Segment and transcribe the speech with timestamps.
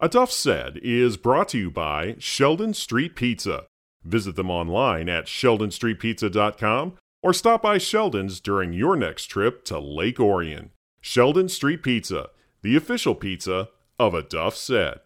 [0.00, 3.64] A Duff Said is brought to you by Sheldon Street Pizza.
[4.04, 10.20] Visit them online at sheldonstreetpizza.com or stop by Sheldon's during your next trip to Lake
[10.20, 10.70] Orion.
[11.00, 12.28] Sheldon Street Pizza,
[12.62, 15.00] the official pizza of A Duff Said.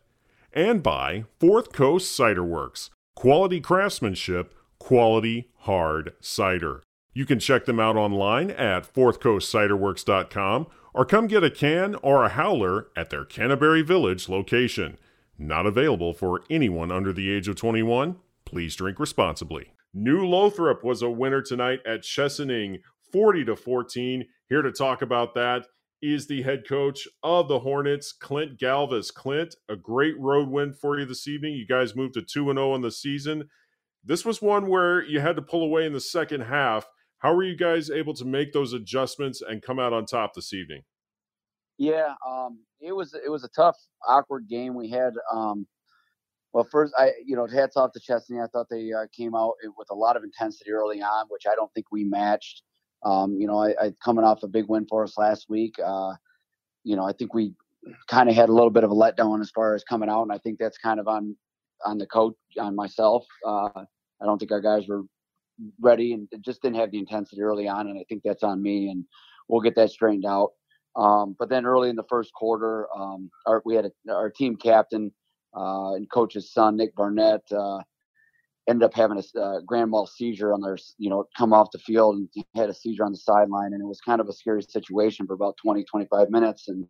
[0.52, 6.82] And by Fourth Coast Cider Works, quality craftsmanship, quality hard cider.
[7.14, 12.30] You can check them out online at fourthcoastciderworks.com or come get a can or a
[12.30, 14.98] howler at their Canterbury Village location.
[15.38, 18.16] Not available for anyone under the age of 21.
[18.44, 19.72] Please drink responsibly.
[19.94, 22.80] New Lothrop was a winner tonight at Chesaning,
[23.12, 24.26] 40 to 14.
[24.48, 25.66] Here to talk about that
[26.02, 29.12] is the head coach of the Hornets, Clint Galvas.
[29.12, 31.54] Clint, a great road win for you this evening.
[31.54, 33.48] You guys moved to 2 0 in the season.
[34.04, 36.86] This was one where you had to pull away in the second half.
[37.22, 40.52] How were you guys able to make those adjustments and come out on top this
[40.52, 40.82] evening?
[41.78, 43.76] Yeah, um, it was it was a tough,
[44.06, 44.74] awkward game.
[44.74, 45.66] We had um,
[46.52, 48.42] well, first I you know hats off to Chesaning.
[48.42, 51.54] I thought they uh, came out with a lot of intensity early on, which I
[51.54, 52.62] don't think we matched.
[53.04, 55.74] Um, you know, I, I, coming off a big win for us last week.
[55.84, 56.14] Uh,
[56.84, 57.54] you know, I think we
[58.08, 60.32] kind of had a little bit of a letdown as far as coming out, and
[60.32, 61.36] I think that's kind of on
[61.84, 63.24] on the coach, on myself.
[63.46, 63.84] Uh,
[64.20, 65.02] I don't think our guys were
[65.80, 68.88] ready and just didn't have the intensity early on, and I think that's on me.
[68.88, 69.04] And
[69.48, 70.52] we'll get that straightened out.
[70.96, 74.56] Um, but then early in the first quarter, um, our, we had a, our team
[74.56, 75.12] captain
[75.56, 77.78] uh, and coach's son, Nick Barnett, uh,
[78.68, 81.78] ended up having a uh, grand mal seizure on their, you know, come off the
[81.78, 83.72] field and had a seizure on the sideline.
[83.72, 86.68] And it was kind of a scary situation for about 20, 25 minutes.
[86.68, 86.86] And,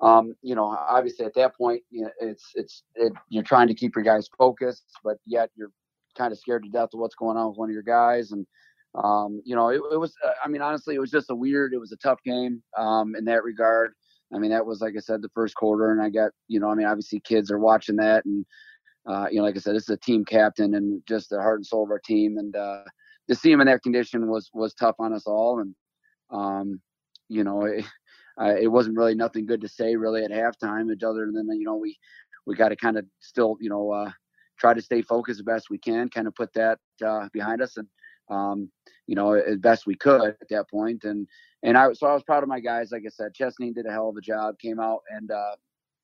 [0.00, 3.74] um, you know, obviously at that point, you know, it's, it's, it, you're trying to
[3.74, 5.72] keep your guys focused, but yet you're
[6.16, 8.32] kind of scared to death of what's going on with one of your guys.
[8.32, 8.46] And,
[8.94, 11.72] um, you know, it, it, was, uh, I mean, honestly, it was just a weird,
[11.72, 13.92] it was a tough game um, in that regard.
[14.34, 15.92] I mean, that was, like I said, the first quarter.
[15.92, 18.24] And I got, you know, I mean, obviously kids are watching that.
[18.24, 18.46] And,
[19.06, 21.58] uh, you know, like I said, this is a team captain and just the heart
[21.58, 22.38] and soul of our team.
[22.38, 22.84] And uh,
[23.28, 25.60] to see him in that condition was, was tough on us all.
[25.60, 25.74] And,
[26.30, 26.80] um,
[27.28, 27.84] you know, it,
[28.40, 31.76] uh, it wasn't really nothing good to say really at halftime, other than, you know,
[31.76, 31.98] we,
[32.46, 34.10] we got to kind of still, you know, uh,
[34.62, 37.76] try to stay focused as best we can, kind of put that uh, behind us.
[37.76, 37.88] And,
[38.30, 38.70] um,
[39.08, 41.02] you know, as best we could at that point.
[41.04, 41.26] And
[41.64, 42.90] and I so I was proud of my guys.
[42.92, 44.58] Like I said, Chesaning did a hell of a job.
[44.60, 45.56] Came out and uh,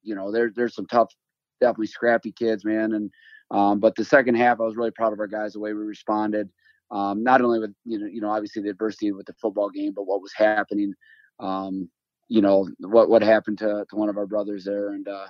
[0.02, 1.12] you know, there's there's some tough,
[1.60, 2.92] definitely scrappy kids, man.
[2.94, 3.10] And
[3.50, 5.82] um, but the second half, I was really proud of our guys the way we
[5.84, 6.50] responded.
[6.90, 9.92] Um, not only with you know, you know, obviously the adversity with the football game,
[9.94, 10.92] but what was happening.
[11.38, 11.88] Um,
[12.28, 15.28] you know what what happened to to one of our brothers there, and uh,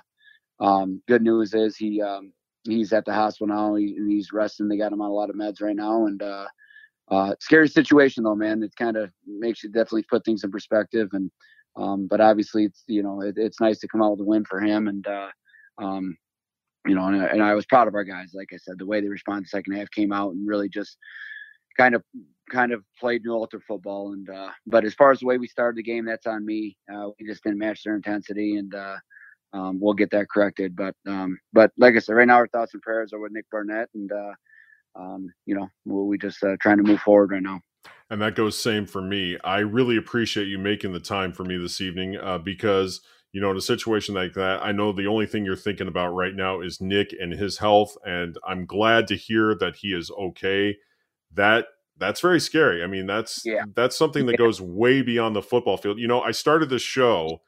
[0.59, 2.33] um, good news is he um,
[2.69, 3.75] he's at the hospital now.
[3.75, 4.67] He, he's resting.
[4.67, 6.45] They got him on a lot of meds right now, and uh,
[7.09, 8.63] uh, scary situation though, man.
[8.63, 11.09] It kind of makes you definitely put things in perspective.
[11.13, 11.31] And
[11.75, 14.45] um, but obviously, it's you know it, it's nice to come out with a win
[14.45, 14.87] for him.
[14.87, 15.29] And uh,
[15.77, 16.17] um,
[16.85, 18.31] you know, and, and, I was proud of our guys.
[18.33, 20.97] Like I said, the way they responded the second half came out and really just
[21.77, 22.03] kind of
[22.51, 24.13] kind of played New Lothrop football.
[24.13, 26.77] And uh, but as far as the way we started the game, that's on me.
[26.93, 28.97] Uh, we just didn't match their intensity, and uh,
[29.53, 30.75] um, we'll get that corrected.
[30.75, 33.45] But um, but like I said, right now our thoughts and prayers are with Nick
[33.51, 34.33] Barnett and uh,
[34.95, 37.61] um, you know, we're we just uh, trying to move forward right now.
[38.09, 39.37] And that goes same for me.
[39.43, 43.01] I really appreciate you making the time for me this evening uh, because
[43.31, 46.09] you know in a situation like that, I know the only thing you're thinking about
[46.09, 50.11] right now is Nick and his health, and I'm glad to hear that he is
[50.11, 50.77] okay.
[51.33, 51.67] That
[51.97, 52.83] that's very scary.
[52.83, 53.63] I mean, that's yeah.
[53.75, 55.99] that's something that goes way beyond the football field.
[55.99, 57.41] You know, I started this show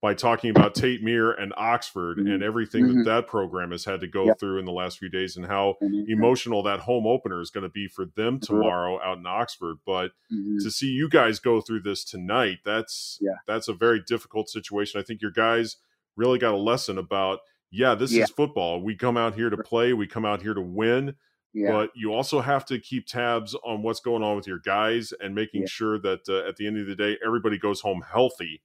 [0.00, 2.30] by talking about Tate Myre and Oxford mm-hmm.
[2.30, 2.98] and everything mm-hmm.
[2.98, 4.38] that that program has had to go yep.
[4.38, 6.04] through in the last few days and how mm-hmm.
[6.08, 9.78] emotional that home opener is going to be for them tomorrow out in Oxford.
[9.84, 10.58] But mm-hmm.
[10.62, 13.38] to see you guys go through this tonight, that's yeah.
[13.46, 15.00] that's a very difficult situation.
[15.00, 15.76] I think your guys
[16.16, 18.22] really got a lesson about yeah, this yeah.
[18.22, 18.80] is football.
[18.80, 21.16] We come out here to play, we come out here to win.
[21.54, 21.72] Yeah.
[21.72, 25.34] But you also have to keep tabs on what's going on with your guys and
[25.34, 28.60] making sure that uh, at the end of the day, everybody goes home healthy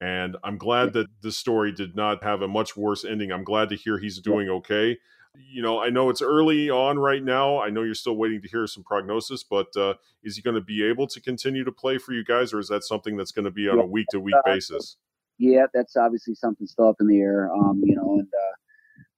[0.00, 3.32] and I'm glad that this story did not have a much worse ending.
[3.32, 4.98] I'm glad to hear he's doing okay.
[5.36, 7.60] You know, I know it's early on right now.
[7.60, 10.60] I know you're still waiting to hear some prognosis, but uh, is he going to
[10.60, 13.44] be able to continue to play for you guys, or is that something that's going
[13.44, 14.96] to be on a week to week basis?
[15.38, 17.52] Yeah, that's obviously something still up in the air.
[17.52, 18.54] Um, you know, and uh,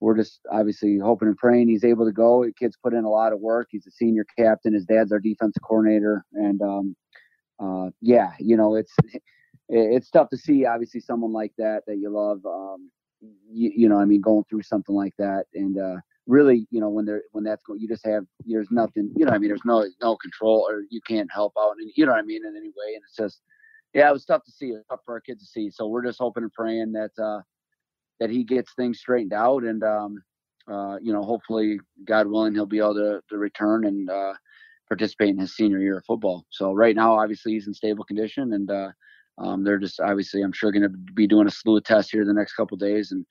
[0.00, 2.44] we're just obviously hoping and praying he's able to go.
[2.44, 3.68] The kid's put in a lot of work.
[3.70, 4.74] He's a senior captain.
[4.74, 6.96] His dad's our defensive coordinator, and um,
[7.58, 8.94] uh, yeah, you know, it's
[9.70, 12.90] it's tough to see obviously someone like that that you love um
[13.50, 15.44] you, you know i mean going through something like that.
[15.54, 15.96] And uh
[16.26, 19.32] really you know when they're when that's going you just have there's nothing you know
[19.32, 22.20] i mean there's no no control or you can't help out and you know what
[22.20, 22.94] i mean in any way.
[22.94, 23.42] And it's just
[23.94, 24.68] yeah it was tough to see.
[24.68, 25.70] It tough for our kids to see.
[25.70, 27.40] So we're just hoping and praying that uh
[28.20, 30.22] that he gets things straightened out, and um,
[30.70, 34.34] uh, you know, hopefully, God willing, he'll be able to, to return and uh,
[34.88, 36.46] participate in his senior year of football.
[36.50, 38.90] So right now, obviously, he's in stable condition, and uh,
[39.40, 42.24] um, they're just obviously, I'm sure, going to be doing a slew of tests here
[42.24, 43.24] the next couple days and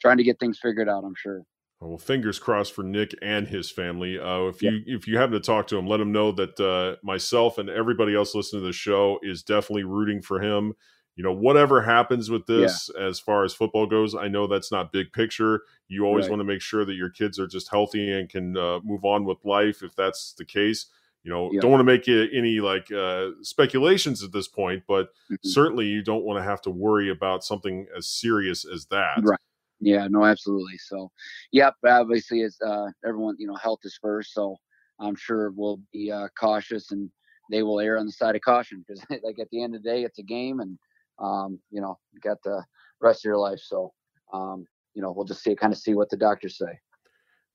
[0.00, 1.04] trying to get things figured out.
[1.04, 1.42] I'm sure.
[1.80, 4.18] Well, fingers crossed for Nick and his family.
[4.18, 4.96] Uh, if you yeah.
[4.96, 8.14] if you happen to talk to him, let him know that uh, myself and everybody
[8.14, 10.72] else listening to the show is definitely rooting for him.
[11.16, 13.06] You know, whatever happens with this yeah.
[13.06, 15.62] as far as football goes, I know that's not big picture.
[15.88, 16.30] You always right.
[16.30, 19.24] want to make sure that your kids are just healthy and can uh, move on
[19.24, 20.86] with life if that's the case.
[21.26, 21.60] You know, yeah.
[21.60, 25.34] don't want to make any like uh, speculations at this point, but mm-hmm.
[25.42, 29.18] certainly you don't want to have to worry about something as serious as that.
[29.24, 29.40] Right.
[29.80, 30.78] Yeah, no, absolutely.
[30.78, 31.10] So,
[31.50, 34.34] yep, obviously, it's uh, everyone, you know, health is first.
[34.34, 34.56] So,
[35.00, 37.10] I'm sure we'll be uh, cautious and
[37.50, 39.90] they will err on the side of caution because, like, at the end of the
[39.90, 40.78] day, it's a game and,
[41.18, 42.62] um, you know, you got the
[43.00, 43.58] rest of your life.
[43.58, 43.92] So,
[44.32, 44.64] um,
[44.94, 46.78] you know, we'll just see, kind of see what the doctors say.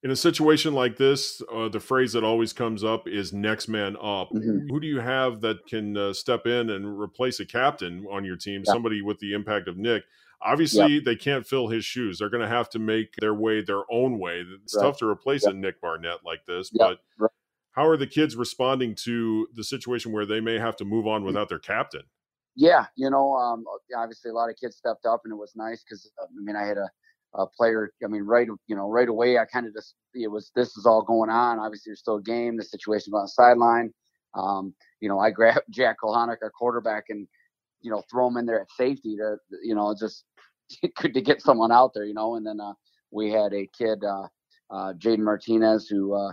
[0.03, 3.95] In a situation like this, uh, the phrase that always comes up is next man
[3.97, 4.31] up.
[4.31, 4.67] Mm-hmm.
[4.69, 8.35] Who do you have that can uh, step in and replace a captain on your
[8.35, 8.73] team, yeah.
[8.73, 10.03] somebody with the impact of Nick?
[10.41, 11.03] Obviously, yep.
[11.03, 12.17] they can't fill his shoes.
[12.17, 14.43] They're going to have to make their way their own way.
[14.63, 14.85] It's right.
[14.85, 15.53] tough to replace yep.
[15.53, 17.29] a Nick Barnett like this, but right.
[17.73, 21.21] how are the kids responding to the situation where they may have to move on
[21.21, 21.27] mm.
[21.27, 22.03] without their captain?
[22.55, 23.65] Yeah, you know, um,
[23.95, 26.55] obviously a lot of kids stepped up, and it was nice because uh, I mean,
[26.55, 26.89] I had a,
[27.57, 27.91] player.
[28.03, 30.85] I mean, right, you know, right away, I kind of just it was this is
[30.85, 31.59] all going on.
[31.59, 32.57] Obviously, there's still a game.
[32.57, 33.93] The situation on the sideline.
[34.33, 37.27] Um, you know, I grabbed Jack Kohanic, our quarterback, and
[37.81, 40.23] you know, throw him in there at safety to, you know, just
[40.99, 42.35] to get someone out there, you know.
[42.35, 42.73] And then uh,
[43.11, 44.27] we had a kid, uh,
[44.69, 46.31] uh, Jaden Martinez, who, uh,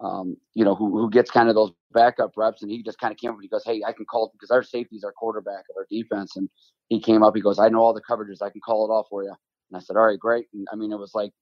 [0.00, 3.12] um, you know, who, who gets kind of those backup reps, and he just kind
[3.12, 5.12] of came up and he goes, "Hey, I can call because our safety is our
[5.12, 6.48] quarterback of our defense." And
[6.88, 9.06] he came up, he goes, "I know all the coverages, I can call it off
[9.10, 9.34] for you."
[9.70, 11.32] And I said, "All right, great." And I mean, it was like,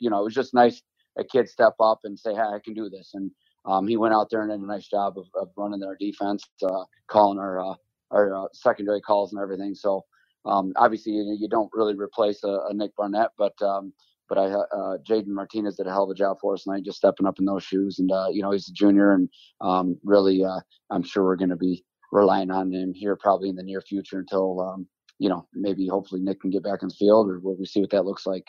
[0.00, 0.82] you know, it was just nice
[1.18, 3.30] a kid step up and say, "Hey, I can do this." And
[3.64, 6.44] um, he went out there and did a nice job of, of running our defense,
[6.64, 7.74] uh, calling our uh,
[8.10, 9.74] our uh, secondary calls and everything.
[9.74, 10.04] So
[10.44, 13.92] um, obviously you, you, don't really replace a, a Nick Barnett, but um,
[14.28, 16.98] but I uh, Jaden Martinez did a hell of a job for us tonight, just
[16.98, 17.98] stepping up in those shoes.
[17.98, 19.28] And uh, you know he's a junior, and
[19.60, 23.56] um, really uh, I'm sure we're going to be relying on him here probably in
[23.56, 24.86] the near future until um,
[25.22, 27.90] you know maybe hopefully Nick can get back in the field, or we'll see what
[27.90, 28.44] that looks like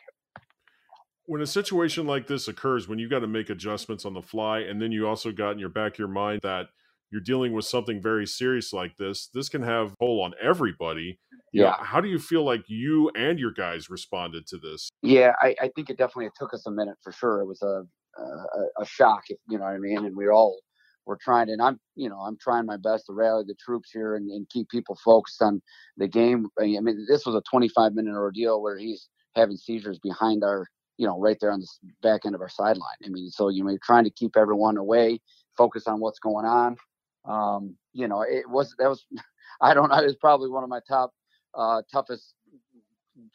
[1.25, 4.59] when a situation like this occurs when you've got to make adjustments on the fly
[4.59, 6.67] and then you also got in your back of your mind that
[7.11, 11.19] you're dealing with something very serious like this, this can have toll on everybody.
[11.51, 11.69] You yeah.
[11.69, 14.89] Know, how do you feel like you and your guys responded to this?
[15.03, 17.41] Yeah, I, I think it definitely took us a minute for sure.
[17.41, 17.83] It was a
[18.19, 20.05] a, a shock, you know what I mean.
[20.05, 20.59] And we all
[21.05, 24.15] were trying, and I'm you know I'm trying my best to rally the troops here
[24.15, 25.61] and, and keep people focused on
[25.97, 26.47] the game.
[26.59, 30.67] I mean, this was a 25 minute ordeal where he's having seizures behind our
[30.97, 31.67] you know right there on the
[32.01, 32.97] back end of our sideline.
[33.05, 35.19] I mean, so you know, trying to keep everyone away,
[35.57, 36.77] focus on what's going on
[37.25, 39.05] um, you know, it was that was
[39.61, 39.97] I don't know.
[39.97, 41.11] It was probably one of my top
[41.53, 42.33] uh, toughest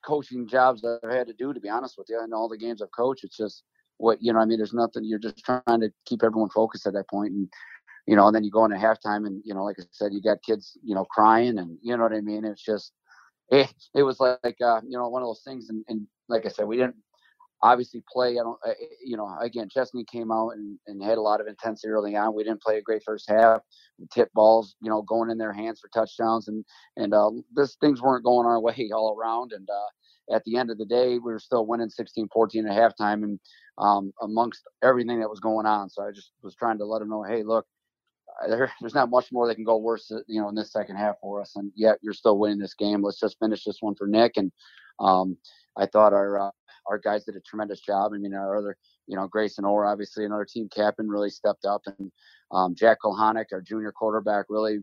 [0.05, 2.23] coaching jobs I've had to do, to be honest with you.
[2.23, 3.63] In all the games I've coached, it's just
[3.99, 4.41] what you know.
[4.41, 5.05] I mean, there's nothing.
[5.05, 7.49] You're just trying to keep everyone focused at that point, and
[8.07, 10.23] you know, and then you go into halftime, and you know, like I said, you
[10.23, 12.45] got kids, you know, crying, and you know what I mean.
[12.45, 12.93] It's just
[13.51, 16.49] it, it was like uh, you know one of those things, and, and like I
[16.49, 16.97] said, we didn't
[17.63, 18.33] obviously play.
[18.33, 18.59] I don't,
[19.05, 22.35] you know, again, Chesaning came out and, and had a lot of intensity early on.
[22.35, 23.63] We didn't play a great first half.
[24.13, 26.65] Tip balls, you know, going in their hands for touchdowns, and
[26.97, 29.53] and uh, this things weren't going our way all around.
[29.53, 32.29] And uh, at the end of the day, we were still winning 16-14
[32.71, 33.41] at halftime, and
[33.79, 35.89] um, amongst everything that was going on.
[35.89, 37.67] So I just was trying to let them know, hey, look.
[38.43, 40.73] Uh, there, there's not much more that can go worse, uh, you know, in this
[40.73, 43.03] second half for us, and yet you're still winning this game.
[43.03, 44.37] Let's just finish this one for Nick.
[44.37, 44.53] And
[45.01, 45.37] um,
[45.77, 46.51] I thought our uh,
[46.87, 48.13] our guys did a tremendous job.
[48.15, 51.83] I mean, our other, you know, Grayson Orr, obviously another team captain, really stepped up,
[51.87, 52.11] and
[52.51, 54.79] um, Jack Kohanic, our junior quarterback, really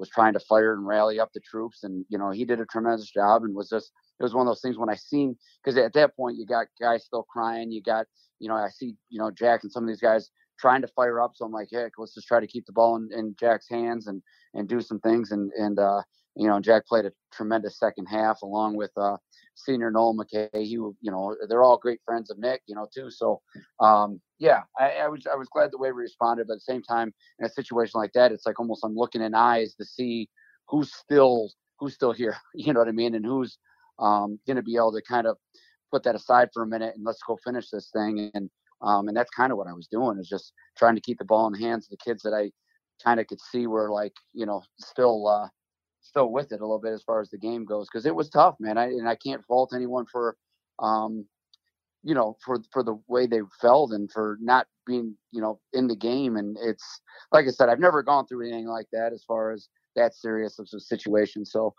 [0.00, 2.66] was trying to fire and rally up the troops, and you know, he did a
[2.66, 5.78] tremendous job, and was just it was one of those things when I seen because
[5.78, 8.06] at that point you got guys still crying, you got
[8.38, 11.20] you know I see you know Jack and some of these guys trying to fire
[11.20, 13.68] up, so I'm like, heck, let's just try to keep the ball in, in Jack's
[13.68, 14.22] hands and
[14.54, 16.02] and do some things, and and uh,
[16.34, 19.16] you know Jack played a tremendous second half along with uh,
[19.64, 20.48] senior Noel McKay.
[20.54, 23.10] He, you know, they're all great friends of Nick, you know, too.
[23.10, 23.40] So,
[23.80, 26.72] um, yeah, I, I, was I was glad the way we responded, but at the
[26.72, 29.84] same time, in a situation like that, it's like almost I'm looking in eyes to
[29.84, 30.28] see
[30.68, 32.36] who's still who's still here.
[32.54, 33.14] You know what I mean?
[33.14, 33.58] And who's
[33.98, 35.36] um, going to be able to kind of
[35.90, 38.30] put that aside for a minute and let's go finish this thing.
[38.34, 38.50] And
[38.82, 41.24] um, and that's kind of what I was doing is just trying to keep the
[41.24, 42.50] ball in the hands of the kids that I
[43.04, 45.48] kind of could see were like you know still uh,
[46.10, 48.28] still with it a little bit as far as the game goes because it was
[48.28, 48.76] tough, man.
[48.76, 50.36] I and I can't fault anyone for
[50.80, 51.26] um,
[52.02, 55.86] you know, for for the way they felt and for not being, you know, in
[55.86, 56.36] the game.
[56.36, 57.00] And it's
[57.32, 60.58] like I said, I've never gone through anything like that as far as that serious
[60.58, 61.44] of a situation.
[61.44, 61.74] So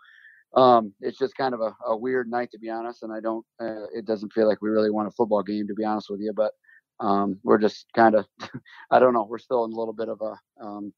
[0.54, 3.02] um, it's just kind of a, a, weird night to be honest.
[3.02, 5.74] And I don't, uh, it doesn't feel like we really won a football game to
[5.74, 6.32] be honest with you.
[6.34, 6.52] But
[7.00, 8.26] um, we're just kind of,
[8.90, 10.92] I don't know, we're still in a little bit of a, um,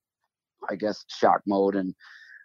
[0.69, 1.95] I guess, shock mode and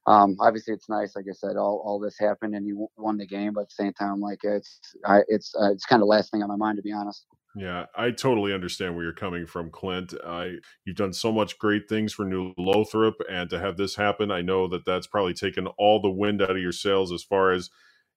[0.09, 1.15] um, obviously it's nice.
[1.15, 3.83] Like I said, all, all this happened and you won the game, but at the
[3.85, 6.77] same time, like it's, I, it's, uh, it's kind of last thing on my mind,
[6.77, 7.25] to be honest.
[7.55, 10.13] Yeah, I totally understand where you're coming from, Clint.
[10.25, 14.31] I you've done so much great things for New Lothrop, and to have this happen,
[14.31, 17.51] I know that that's probably taken all the wind out of your sails as far
[17.51, 17.69] as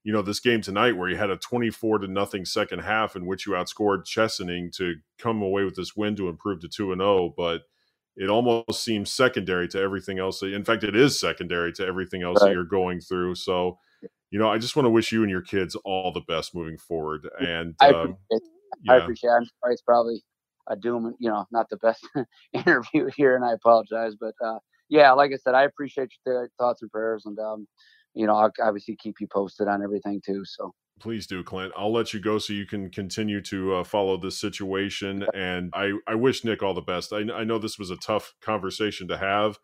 [0.05, 3.27] you know this game tonight, where you had a 24 to nothing second half in
[3.27, 7.01] which you outscored Chesaning to come away with this win to improve to two and
[7.01, 7.63] zero, oh, but
[8.17, 10.43] it almost seems secondary to everything else.
[10.43, 12.49] In fact, it is secondary to everything else right.
[12.49, 13.37] that you're going through.
[13.37, 13.79] So,
[14.31, 16.79] you know, I just want to wish you and your kids all the best moving
[16.79, 17.29] forward.
[17.39, 18.41] And I um, appreciate, um,
[18.83, 18.93] yeah.
[18.93, 19.35] I appreciate it.
[19.35, 20.23] I'm sorry it's probably
[20.69, 22.07] a doom, you know, not the best
[22.53, 24.15] interview here, and I apologize.
[24.19, 27.67] But uh, yeah, like I said, I appreciate your thoughts and prayers, and um,
[28.15, 30.45] you know, I'll obviously keep you posted on everything too.
[30.45, 31.73] So please do, Clint.
[31.77, 35.27] I'll let you go so you can continue to uh, follow this situation.
[35.35, 37.13] And I, I wish Nick all the best.
[37.13, 39.59] I, I know this was a tough conversation to have,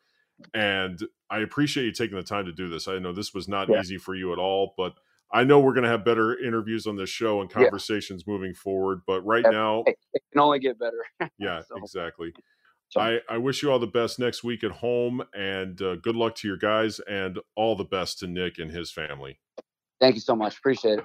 [0.55, 0.99] and
[1.31, 2.89] I appreciate you taking the time to do this.
[2.89, 3.81] I know this was not yeah.
[3.81, 4.95] easy for you at all, but
[5.33, 8.33] I know we're going to have better interviews on this show and conversations yeah.
[8.33, 9.03] moving forward.
[9.07, 9.97] But right now, it
[10.33, 11.05] can only get better.
[11.39, 11.77] yeah, so.
[11.77, 12.33] exactly.
[12.97, 16.35] I, I wish you all the best next week at home and uh, good luck
[16.37, 19.39] to your guys and all the best to Nick and his family.
[20.01, 20.57] Thank you so much.
[20.57, 21.05] Appreciate it.